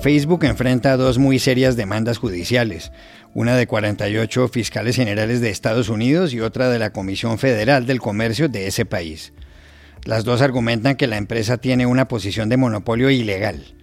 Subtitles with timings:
[0.00, 2.92] Facebook enfrenta dos muy serias demandas judiciales,
[3.34, 7.98] una de 48 fiscales generales de Estados Unidos y otra de la Comisión Federal del
[7.98, 9.32] Comercio de ese país.
[10.04, 13.74] Las dos argumentan que la empresa tiene una posición de monopolio ilegal.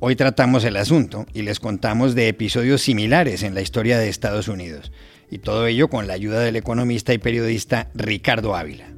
[0.00, 4.48] Hoy tratamos el asunto y les contamos de episodios similares en la historia de Estados
[4.48, 4.90] Unidos,
[5.30, 8.97] y todo ello con la ayuda del economista y periodista Ricardo Ávila.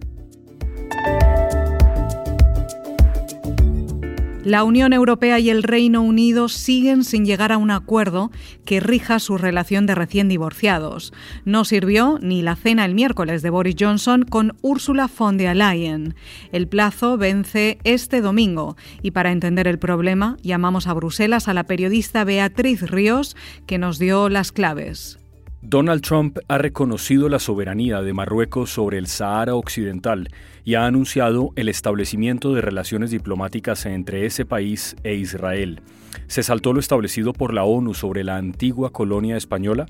[4.44, 8.30] La Unión Europea y el Reino Unido siguen sin llegar a un acuerdo
[8.64, 11.12] que rija su relación de recién divorciados.
[11.44, 16.14] No sirvió ni la cena el miércoles de Boris Johnson con Ursula von der Leyen.
[16.52, 21.64] El plazo vence este domingo y para entender el problema llamamos a Bruselas a la
[21.64, 25.19] periodista Beatriz Ríos que nos dio las claves.
[25.62, 30.30] Donald Trump ha reconocido la soberanía de Marruecos sobre el Sahara Occidental
[30.64, 35.82] y ha anunciado el establecimiento de relaciones diplomáticas entre ese país e Israel.
[36.28, 39.84] ¿Se saltó lo establecido por la ONU sobre la antigua colonia española?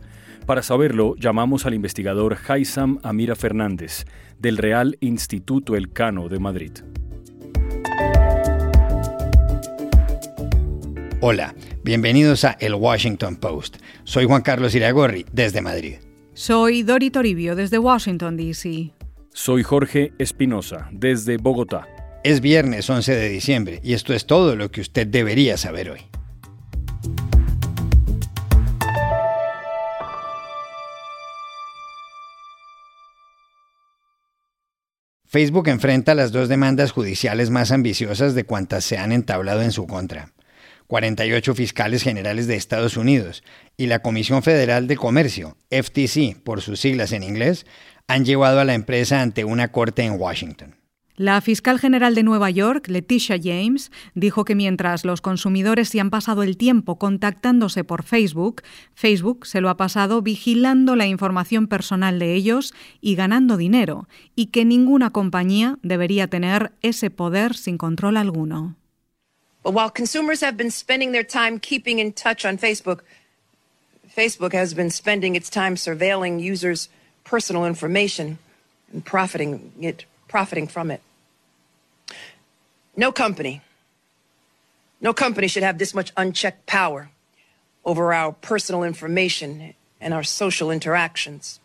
[0.45, 4.07] Para saberlo, llamamos al investigador Haysam Amira Fernández,
[4.41, 6.73] del Real Instituto Elcano de Madrid.
[11.23, 11.55] Hola,
[11.85, 13.77] bienvenidos a El Washington Post.
[14.05, 15.97] Soy Juan Carlos Iragorri, desde Madrid.
[16.33, 18.93] Soy Dori Toribio, desde Washington, D.C.
[19.35, 21.87] Soy Jorge Espinosa, desde Bogotá.
[22.25, 26.01] Es viernes 11 de diciembre y esto es todo lo que usted debería saber hoy.
[35.27, 39.87] Facebook enfrenta las dos demandas judiciales más ambiciosas de cuantas se han entablado en su
[39.87, 40.33] contra.
[40.91, 43.45] 48 fiscales generales de Estados Unidos
[43.77, 47.65] y la Comisión Federal de Comercio, FTC por sus siglas en inglés,
[48.09, 50.75] han llevado a la empresa ante una corte en Washington.
[51.15, 56.11] La fiscal general de Nueva York, Leticia James, dijo que mientras los consumidores se han
[56.11, 58.63] pasado el tiempo contactándose por Facebook,
[58.95, 64.47] Facebook se lo ha pasado vigilando la información personal de ellos y ganando dinero, y
[64.47, 68.80] que ninguna compañía debería tener ese poder sin control alguno.
[69.63, 73.01] But while consumers have been spending their time keeping in touch on Facebook,
[74.17, 76.89] Facebook has been spending its time surveilling users'
[77.25, 78.39] personal information
[78.93, 81.03] and profiting it profiting from it.
[82.97, 83.63] No company,
[85.01, 87.11] no company should have this much unchecked power
[87.85, 91.61] over our personal information and our social interactions.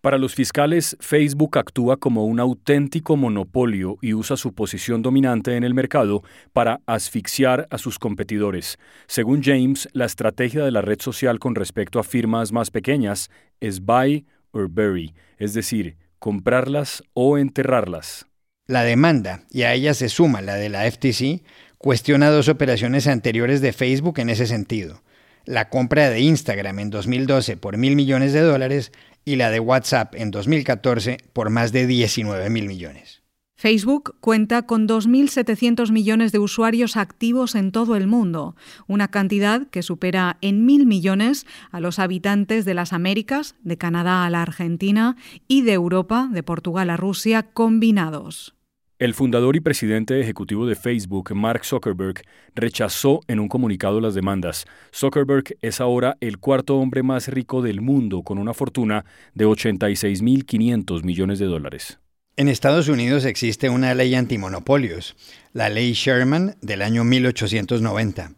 [0.00, 5.62] Para los fiscales, Facebook actúa como un auténtico monopolio y usa su posición dominante en
[5.62, 6.22] el mercado
[6.54, 8.78] para asfixiar a sus competidores.
[9.06, 13.80] Según James, la estrategia de la red social con respecto a firmas más pequeñas es
[13.84, 18.26] buy or bury, es decir, comprarlas o enterrarlas.
[18.66, 21.42] La demanda, y a ella se suma la de la FTC,
[21.76, 25.02] cuestiona dos operaciones anteriores de Facebook en ese sentido.
[25.46, 28.92] La compra de Instagram en 2012 por mil millones de dólares
[29.24, 33.20] y la de WhatsApp en 2014 por más de 19 mil millones.
[33.60, 39.82] Facebook cuenta con 2.700 millones de usuarios activos en todo el mundo, una cantidad que
[39.82, 45.16] supera en mil millones a los habitantes de las Américas, de Canadá a la Argentina
[45.46, 48.54] y de Europa, de Portugal a Rusia, combinados.
[49.00, 52.20] El fundador y presidente ejecutivo de Facebook, Mark Zuckerberg,
[52.54, 54.66] rechazó en un comunicado las demandas.
[54.94, 61.02] Zuckerberg es ahora el cuarto hombre más rico del mundo, con una fortuna de 86.500
[61.02, 61.98] millones de dólares.
[62.36, 65.16] En Estados Unidos existe una ley antimonopolios,
[65.54, 68.32] la ley Sherman del año 1890.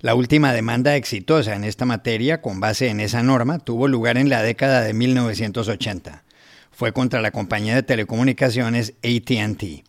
[0.00, 4.30] La última demanda exitosa en esta materia, con base en esa norma, tuvo lugar en
[4.30, 6.24] la década de 1980.
[6.70, 9.84] Fue contra la compañía de telecomunicaciones ATT.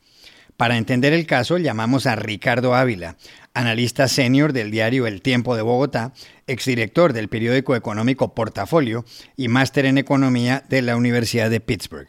[0.57, 3.15] Para entender el caso, llamamos a Ricardo Ávila,
[3.53, 6.13] analista senior del diario El Tiempo de Bogotá,
[6.47, 12.07] exdirector del periódico económico Portafolio y máster en economía de la Universidad de Pittsburgh.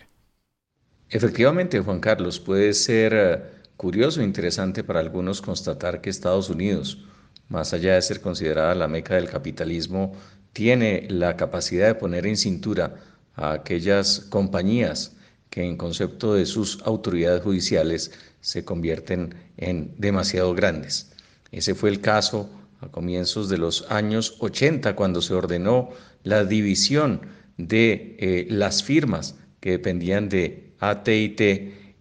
[1.11, 3.39] Efectivamente, Juan Carlos, puede ser eh,
[3.77, 7.05] curioso e interesante para algunos constatar que Estados Unidos,
[7.51, 10.15] más allá de ser considerada la meca del capitalismo,
[10.55, 12.95] tiene la capacidad de poner en cintura
[13.35, 15.13] a aquellas compañías
[15.51, 21.13] que en concepto de sus autoridades judiciales se convierten en demasiado grandes.
[21.51, 22.51] Ese fue el caso
[22.81, 25.91] a comienzos de los años 80 cuando se ordenó
[26.23, 27.23] la división
[27.57, 31.41] de eh, las firmas que dependían de ATT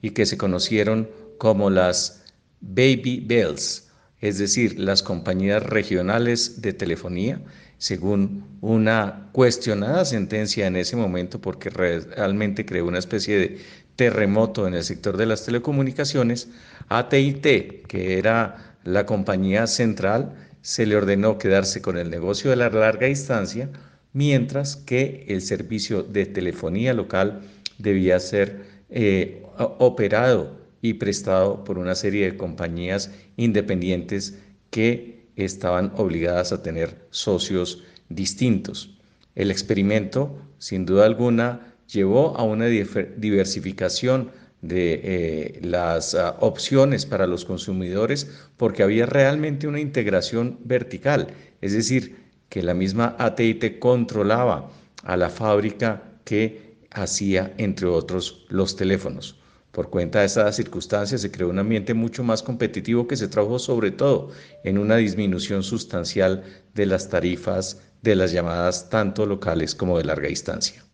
[0.01, 2.24] y que se conocieron como las
[2.62, 3.89] Baby Bells,
[4.19, 7.42] es decir, las compañías regionales de telefonía,
[7.78, 13.60] según una cuestionada sentencia en ese momento porque realmente creó una especie de
[13.97, 16.49] terremoto en el sector de las telecomunicaciones,
[16.88, 22.69] ATT, que era la compañía central, se le ordenó quedarse con el negocio de la
[22.69, 23.69] larga distancia,
[24.13, 27.41] mientras que el servicio de telefonía local
[27.79, 34.38] debía ser eh, operado y prestado por una serie de compañías independientes
[34.69, 38.97] que estaban obligadas a tener socios distintos.
[39.35, 44.31] El experimento, sin duda alguna, llevó a una diversificación
[44.62, 51.28] de eh, las ah, opciones para los consumidores porque había realmente una integración vertical,
[51.62, 52.18] es decir,
[52.50, 54.72] que la misma ATT controlaba
[55.04, 59.39] a la fábrica que hacía, entre otros, los teléfonos.
[59.72, 63.60] Por cuenta de esa circunstancia se creó un ambiente mucho más competitivo que se tradujo
[63.60, 64.31] sobre todo
[64.63, 66.44] en una disminución sustancial
[66.74, 70.87] de las tarifas de las llamadas tanto locales como de larga distancia.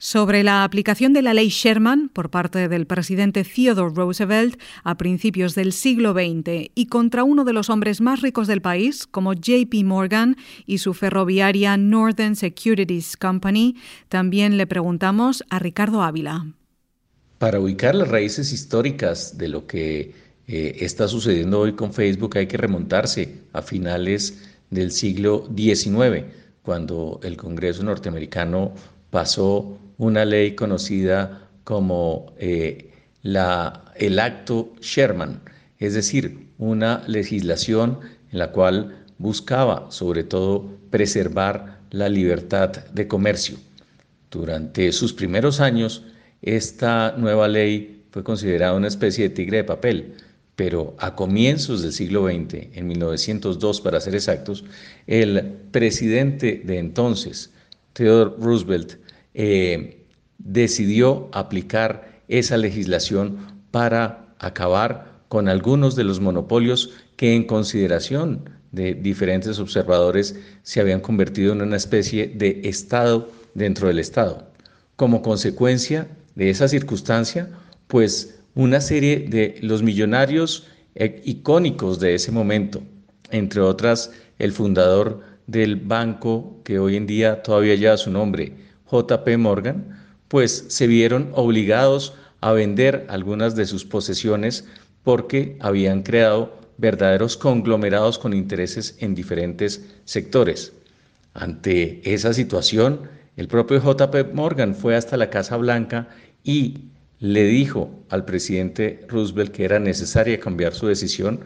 [0.00, 5.56] Sobre la aplicación de la ley Sherman por parte del presidente Theodore Roosevelt a principios
[5.56, 9.74] del siglo XX y contra uno de los hombres más ricos del país, como JP
[9.84, 10.36] Morgan
[10.66, 13.74] y su ferroviaria Northern Securities Company,
[14.08, 16.46] también le preguntamos a Ricardo Ávila.
[17.38, 20.14] Para ubicar las raíces históricas de lo que
[20.46, 26.24] eh, está sucediendo hoy con Facebook hay que remontarse a finales del siglo XIX,
[26.62, 28.74] cuando el Congreso norteamericano
[29.10, 32.90] pasó una ley conocida como eh,
[33.22, 35.42] la, el Acto Sherman,
[35.78, 37.98] es decir, una legislación
[38.32, 43.56] en la cual buscaba sobre todo preservar la libertad de comercio.
[44.30, 46.04] Durante sus primeros años,
[46.42, 50.14] esta nueva ley fue considerada una especie de tigre de papel,
[50.54, 54.64] pero a comienzos del siglo XX, en 1902 para ser exactos,
[55.06, 57.52] el presidente de entonces,
[57.92, 58.96] Theodore Roosevelt,
[59.40, 60.04] eh,
[60.38, 63.38] decidió aplicar esa legislación
[63.70, 70.98] para acabar con algunos de los monopolios que en consideración de diferentes observadores se habían
[71.00, 74.50] convertido en una especie de Estado dentro del Estado.
[74.96, 77.48] Como consecuencia, de esa circunstancia,
[77.86, 82.82] pues una serie de los millonarios eh, icónicos de ese momento,
[83.30, 89.38] entre otras el fundador del banco que hoy en día todavía lleva su nombre, JP
[89.38, 89.98] Morgan,
[90.28, 94.66] pues se vieron obligados a vender algunas de sus posesiones
[95.02, 100.72] porque habían creado verdaderos conglomerados con intereses en diferentes sectores.
[101.34, 106.08] Ante esa situación, el propio JP Morgan fue hasta la Casa Blanca
[106.44, 106.84] y
[107.20, 111.40] le dijo al presidente Roosevelt que era necesaria cambiar su decisión,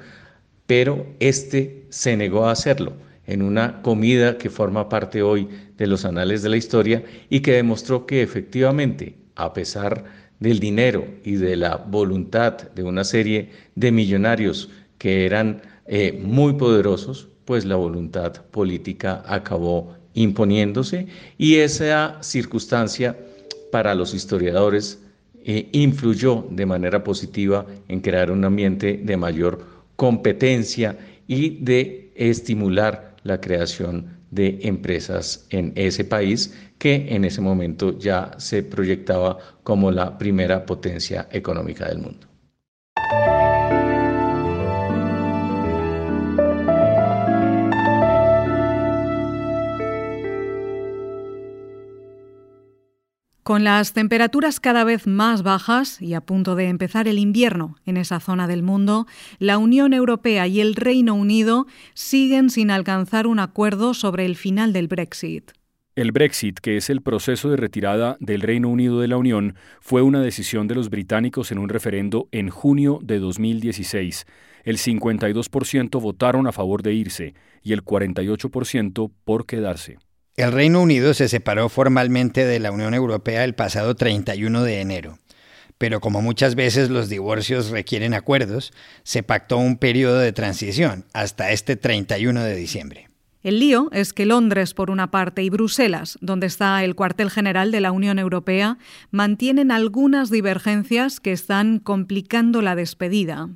[0.67, 2.93] pero este se negó a hacerlo
[3.27, 7.53] en una comida que forma parte hoy de los anales de la historia y que
[7.53, 10.05] demostró que efectivamente, a pesar
[10.41, 16.55] del dinero y de la voluntad de una serie de millonarios que eran eh, muy
[16.55, 21.07] poderosos, pues la voluntad política acabó imponiéndose
[21.39, 23.17] y esa circunstancia
[23.71, 25.01] para los historiadores
[25.45, 29.65] eh, influyó de manera positiva en crear un ambiente de mayor
[29.97, 37.99] competencia y de estimular la creación de empresas en ese país que en ese momento
[37.99, 42.32] ya se proyectaba como la primera potencia económica del mundo.
[53.43, 57.97] Con las temperaturas cada vez más bajas y a punto de empezar el invierno en
[57.97, 59.09] esa zona del mundo,
[59.41, 64.73] la Unión Europea y el Reino Unido siguen sin alcanzar un acuerdo sobre el final
[64.73, 65.51] del Brexit.
[65.97, 70.03] El Brexit, que es el proceso de retirada del Reino Unido de la Unión, fue
[70.03, 74.25] una decisión de los británicos en un referendo en junio de 2016.
[74.63, 77.35] El 52% votaron a favor de irse
[77.65, 79.99] y el 48% por quedarse.
[80.35, 85.19] El Reino Unido se separó formalmente de la Unión Europea el pasado 31 de enero,
[85.77, 88.73] pero como muchas veces los divorcios requieren acuerdos,
[89.03, 93.09] se pactó un periodo de transición hasta este 31 de diciembre.
[93.43, 97.71] El lío es que Londres, por una parte, y Bruselas, donde está el cuartel general
[97.71, 98.79] de la Unión Europea,
[99.11, 103.51] mantienen algunas divergencias que están complicando la despedida.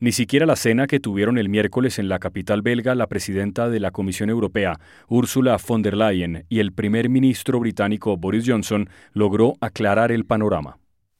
[0.00, 3.80] Ni siquiera la cena que tuvieron el miércoles en la capital belga la presidenta de
[3.80, 4.78] la Comisión Europea,
[5.08, 10.78] Ursula von der Leyen, y el primer ministro británico Boris Johnson logró aclarar el panorama.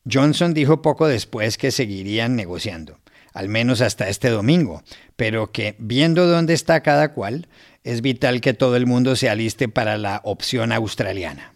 [0.08, 3.00] Johnson dijo poco después que seguirían negociando,
[3.34, 4.82] al menos hasta este domingo,
[5.16, 7.48] pero que, viendo dónde está cada cual,
[7.82, 11.52] es vital que todo el mundo se aliste para la opción australiana.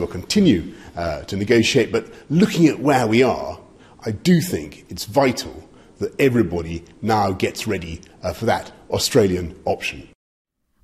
[0.00, 3.60] We'll continue uh, to negotiate, but looking at where we are,
[4.04, 5.52] I do think it's vital
[5.98, 10.14] that everybody now gets ready uh, for that Australian option.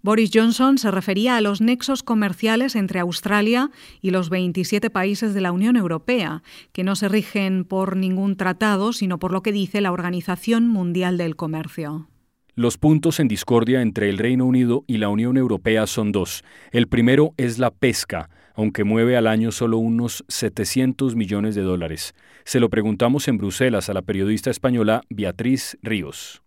[0.03, 5.43] Boris Johnson se refería a los nexos comerciales entre Australia y los 27 países de
[5.43, 9.83] la Unión Europea, que no se rigen por ningún tratado, sino por lo que dice
[9.83, 12.09] la Organización Mundial del Comercio.
[12.55, 16.45] Los puntos en discordia entre el Reino Unido y la Unión Europea son dos.
[16.73, 22.15] El primero es la pesca, aunque mueve al año solo unos 700 millones de dólares.
[22.45, 26.43] Se lo preguntamos en Bruselas a la periodista española Beatriz Ríos.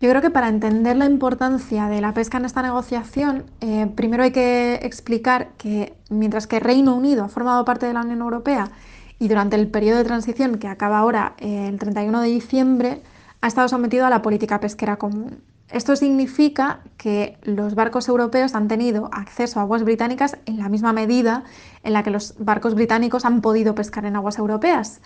[0.00, 4.22] Yo creo que para entender la importancia de la pesca en esta negociación, eh, primero
[4.22, 8.70] hay que explicar que mientras que Reino Unido ha formado parte de la Unión Europea
[9.18, 13.02] y durante el periodo de transición que acaba ahora eh, el 31 de diciembre,
[13.40, 15.42] ha estado sometido a la política pesquera común.
[15.70, 20.92] Esto significa que los barcos europeos han tenido acceso a aguas británicas en la misma
[20.92, 21.44] medida
[21.82, 25.00] en la que los barcos británicos han podido pescar en aguas europeas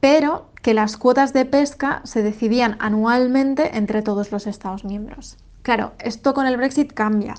[0.00, 5.36] pero que las cuotas de pesca se decidían anualmente entre todos los Estados miembros.
[5.62, 7.34] Claro, esto con el Brexit cambia.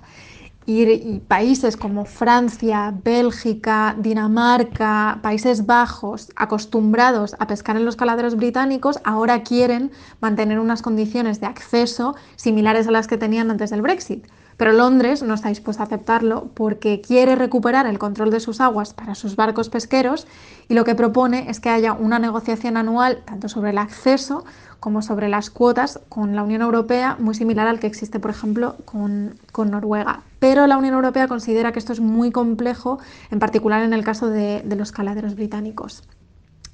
[0.65, 8.99] Y, países como Francia, Bélgica, Dinamarca, Países Bajos, acostumbrados a pescar en los caladeros británicos,
[9.03, 14.27] ahora quieren mantener unas condiciones de acceso similares a las que tenían antes del Brexit.
[14.61, 18.93] Pero Londres no está dispuesto a aceptarlo porque quiere recuperar el control de sus aguas
[18.93, 20.27] para sus barcos pesqueros
[20.69, 24.45] y lo que propone es que haya una negociación anual tanto sobre el acceso
[24.79, 28.75] como sobre las cuotas con la Unión Europea, muy similar al que existe, por ejemplo,
[28.85, 30.21] con, Noruega.
[30.37, 32.99] Pero la Unión Europea considera que esto es muy complejo,
[33.31, 36.03] en particular en el caso de, los caladeros británicos.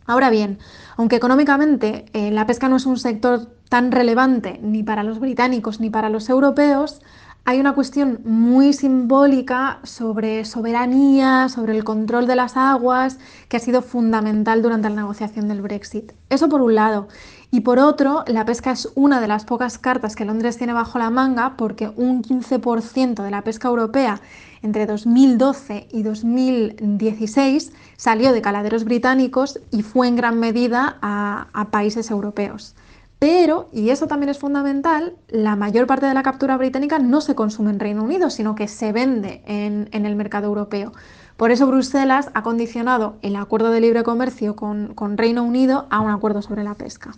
[0.06, 0.60] Ahora bien,
[0.98, 5.80] aunque económicamente eh, la pesca no es un sector tan relevante ni para los británicos
[5.80, 7.02] ni para los europeos,
[7.50, 13.62] hay una cuestión muy simbólica sobre soberanía, sobre el control de las aguas, que ha
[13.62, 16.12] sido fundamental durante la negociación del Brexit.
[16.30, 17.08] Eso por un lado.
[17.50, 21.00] Y por otro, la pesca es una de las pocas cartas que Londres tiene bajo
[21.00, 24.20] la manga porque un 15% de la pesca europea
[24.62, 32.12] entre 2012 y 2016 salió de caladeros británicos y fue en gran medida a, países
[32.12, 32.76] europeos.
[33.20, 37.34] Pero, y eso también es fundamental, la mayor parte de la captura británica no se
[37.34, 40.94] consume en Reino Unido, sino que se vende en, el mercado europeo.
[41.36, 46.12] Por eso Bruselas ha condicionado el acuerdo de libre comercio con, Reino Unido a un
[46.12, 47.12] acuerdo sobre la pesca.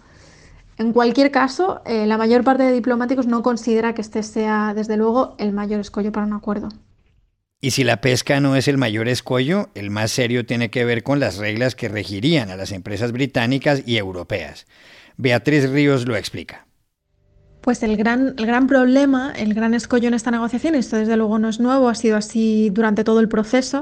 [0.78, 4.96] En cualquier caso, eh, la mayor parte de diplomáticos no considera que este sea, desde
[4.96, 6.70] luego, el mayor escollo para un acuerdo.
[7.60, 11.04] Y si la pesca no es el mayor escollo, el más serio tiene que ver
[11.04, 14.66] con las reglas que regirían a las empresas británicas y europeas.
[15.20, 16.66] Beatriz Ríos lo explica.
[17.60, 21.18] Pues el gran, el gran problema, el gran escollo en esta negociación, y esto desde
[21.18, 23.82] luego no es nuevo, ha sido así durante todo el proceso,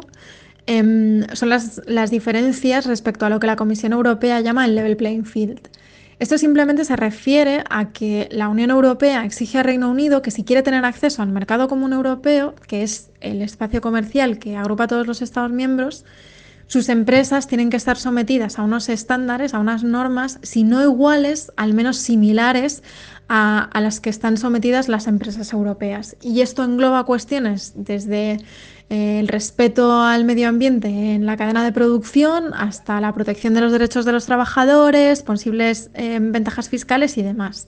[0.65, 4.97] em, son las, las diferencias respecto a lo que la Comisión Europea llama el level
[4.97, 5.59] playing field.
[6.17, 10.43] Esto simplemente se refiere a que la Unión Europea exige al Reino Unido que si
[10.43, 14.87] quiere tener acceso al mercado común europeo, que es el espacio comercial que agrupa a
[14.87, 16.03] todos los Estados miembros,
[16.67, 21.51] sus empresas tienen que estar sometidas a unos estándares, a unas normas, si no iguales,
[21.55, 22.83] al menos similares
[23.29, 26.17] a, las que están sometidas las empresas europeas.
[26.21, 28.39] Y esto engloba cuestiones desde
[28.89, 33.61] eh, el respeto al medio ambiente en la cadena de producción hasta la protección de
[33.61, 37.67] los derechos de los trabajadores, posibles eh, ventajas fiscales y demás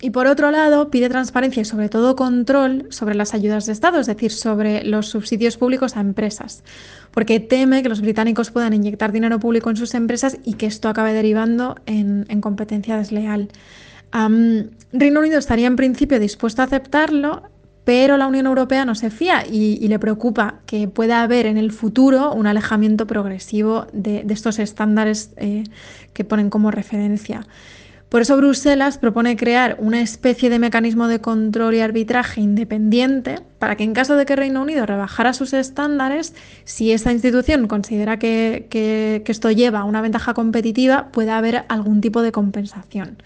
[0.00, 3.98] y por otro lado, pide transparencia y sobre todo control sobre las ayudas de Estado,
[3.98, 6.62] es decir, sobre los subsidios públicos a empresas,
[7.10, 10.88] porque teme que los británicos puedan inyectar dinero público en sus empresas y que esto
[10.88, 13.48] acabe derivando en, competencia desleal.
[14.12, 17.42] Reino Unido estaría en principio dispuesto a aceptarlo,
[17.84, 21.72] pero la Unión Europea no se fía y, le preocupa que pueda haber en el
[21.72, 25.64] futuro un alejamiento progresivo de, estos estándares eh,
[26.12, 27.44] que ponen como referencia.
[28.08, 33.76] Por eso Bruselas propone crear una especie de mecanismo de control y arbitraje independiente para
[33.76, 36.34] que en caso de que Reino Unido rebajara sus estándares,
[36.64, 42.22] si esta institución considera que, esto lleva a una ventaja competitiva, pueda haber algún tipo
[42.22, 43.16] de compensación.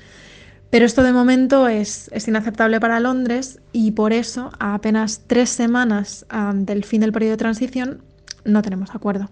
[0.71, 6.27] Pero esto de momento es, inaceptable para Londres y por eso, a apenas tres semanas
[6.31, 8.03] ah, del fin del periodo de transición,
[8.45, 9.29] no tenemos acuerdo.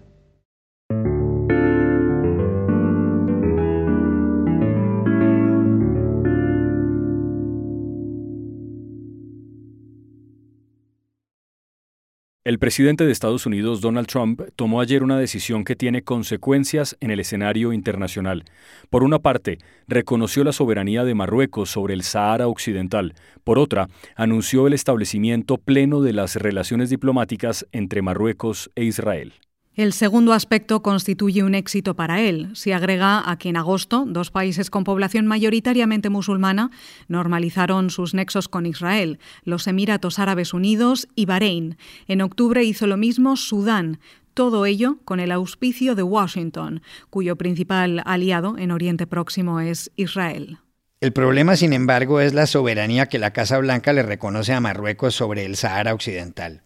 [12.47, 17.11] El presidente de Estados Unidos, Donald Trump, tomó ayer una decisión que tiene consecuencias en
[17.11, 18.45] el escenario internacional.
[18.89, 19.57] Por una parte,
[19.89, 23.15] reconoció la soberanía de Marruecos sobre el Sahara Occidental.
[23.43, 29.33] Por otra, anunció el establecimiento pleno de las relaciones diplomáticas entre Marruecos e Israel.
[29.77, 32.49] El segundo aspecto constituye un éxito para él.
[32.53, 36.71] Se agrega a que en agosto dos países con población mayoritariamente musulmana
[37.07, 41.77] normalizaron sus nexos con Israel, los Emiratos Árabes Unidos y Bahrein.
[42.07, 43.99] En octubre hizo lo mismo Sudán.
[44.33, 46.81] Todo ello con el auspicio de Washington,
[47.11, 50.57] cuyo principal aliado en Oriente Próximo es Israel.
[51.01, 55.13] El problema, sin embargo, es la soberanía que la Casa Blanca le reconoce a Marruecos
[55.13, 56.63] sobre el Sahara Occidental.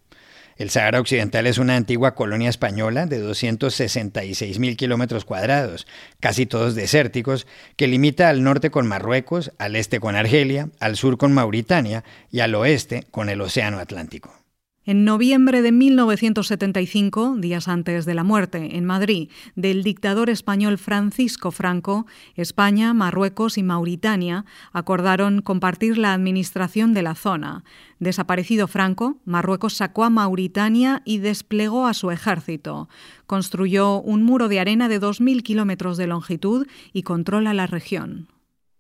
[0.57, 5.87] El Sahara Occidental es una antigua colonia española de 266 mil kilómetros cuadrados,
[6.19, 11.17] casi todos desérticos, que limita al norte con Marruecos, al este con Argelia, al sur
[11.17, 14.40] con Mauritania y al oeste con el Océano Atlántico.
[14.83, 21.51] En noviembre de 1975, días antes de la muerte, en Madrid, del dictador español Francisco
[21.51, 27.63] Franco, España, Marruecos y Mauritania acordaron compartir la administración de la zona.
[27.99, 32.89] Desaparecido Franco, Marruecos sacó a Mauritania y desplegó a su ejército.
[33.27, 38.29] Construyó un muro de arena de 2.000 kilómetros de longitud y controla la región.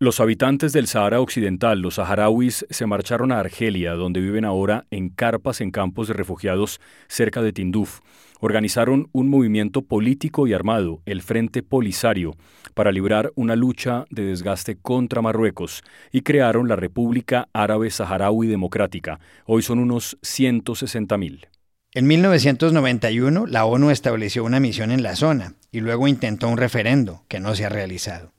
[0.01, 5.09] Los habitantes del Sahara Occidental, los saharauis, se marcharon a Argelia, donde viven ahora en
[5.09, 7.99] carpas en campos de refugiados cerca de Tinduf.
[8.39, 12.35] Organizaron un movimiento político y armado, el Frente Polisario,
[12.73, 19.19] para librar una lucha de desgaste contra Marruecos y crearon la República Árabe Saharaui Democrática.
[19.45, 21.45] Hoy son unos 160.000.
[21.93, 27.23] En 1991, la ONU estableció una misión en la zona y luego intentó un referendo
[27.27, 28.31] que no se ha realizado.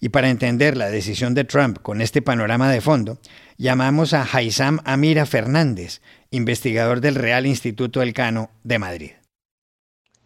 [0.00, 3.18] Y para entender la decisión de Trump con este panorama de fondo,
[3.58, 9.10] llamamos a Haizam Amira Fernández, investigador del Real Instituto Elcano de Madrid.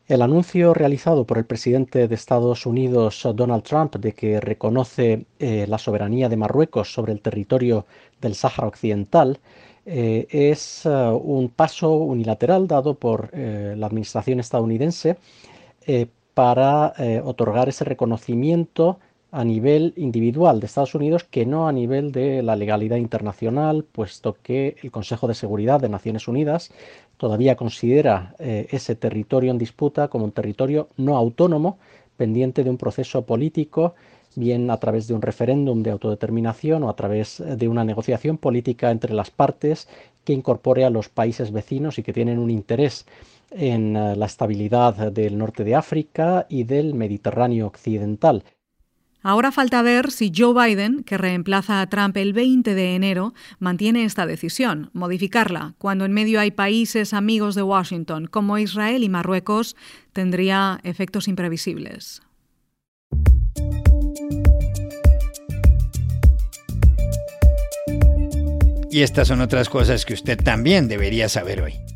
[0.06, 5.66] El anuncio realizado por el presidente de Estados Unidos, Donald Trump, de que reconoce eh,
[5.66, 7.86] la soberanía de Marruecos sobre el territorio
[8.20, 9.40] del Sáhara Occidental,
[9.86, 15.16] eh, es eh, un paso unilateral dado por la administración estadounidense
[16.34, 18.98] para otorgar ese reconocimiento
[19.34, 24.36] a nivel individual de Estados Unidos que no a nivel de la legalidad internacional, puesto
[24.40, 26.70] que el Consejo de Seguridad de Naciones Unidas
[27.16, 31.78] todavía considera eh, ese territorio en disputa como un territorio no autónomo,
[32.16, 33.96] pendiente de un proceso político,
[34.36, 38.92] bien a través de un referéndum de autodeterminación o a través de una negociación política
[38.92, 39.88] entre las partes
[40.22, 43.04] que incorpore a los países vecinos y que tienen un interés
[43.50, 48.44] en eh, la estabilidad del norte de África y del Mediterráneo occidental.
[49.26, 54.04] Ahora falta ver si Joe Biden, que reemplaza a Trump el 20 de enero, mantiene
[54.04, 59.76] esta decisión, modificarla, cuando en medio hay países amigos de Washington como Israel y Marruecos,
[60.12, 62.20] tendría efectos imprevisibles.
[68.90, 71.93] Y estas son otras cosas que usted también debería saber hoy.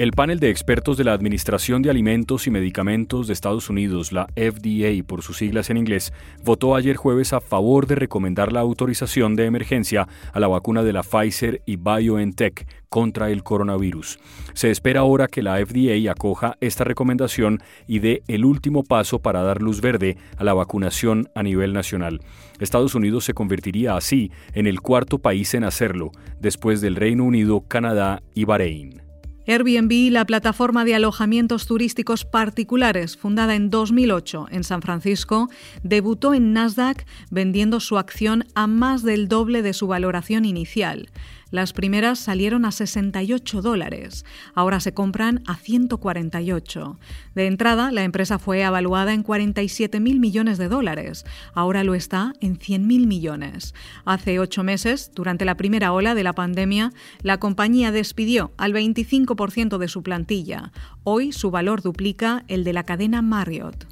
[0.00, 4.28] El panel de expertos de la Administración de Alimentos y Medicamentos de Estados Unidos, la
[4.34, 9.36] FDA por sus siglas en inglés, votó ayer jueves a favor de recomendar la autorización
[9.36, 14.18] de emergencia a la vacuna de la Pfizer y BioNTech contra el coronavirus.
[14.54, 19.42] Se espera ahora que la FDA acoja esta recomendación y dé el último paso para
[19.42, 22.22] dar luz verde a la vacunación a nivel nacional.
[22.58, 26.10] Estados Unidos se convertiría así en el cuarto país en hacerlo,
[26.40, 29.09] después del Reino Unido, Canadá y Bahrein.
[29.50, 35.50] Airbnb, la plataforma de alojamientos turísticos particulares fundada en 2008 en San Francisco,
[35.82, 41.08] debutó en Nasdaq vendiendo su acción a más del doble de su valoración inicial.
[41.50, 46.98] Las primeras salieron a 68 dólares, ahora se compran a 148.
[47.34, 52.34] De entrada, la empresa fue evaluada en 47 mil millones de dólares, ahora lo está
[52.40, 53.74] en 100 mil millones.
[54.04, 59.78] Hace ocho meses, durante la primera ola de la pandemia, la compañía despidió al 25%
[59.78, 60.72] de su plantilla.
[61.04, 63.86] Hoy su valor duplica el de la cadena Marriott.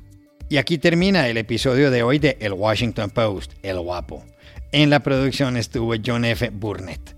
[0.48, 4.24] Y aquí termina el episodio de hoy de El Washington Post, El Guapo.
[4.72, 6.50] En la producción estuvo John F.
[6.50, 7.17] Burnett.